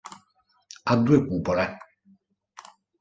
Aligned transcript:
Ha 0.87 0.95
due 0.95 1.23
cupole. 1.27 1.67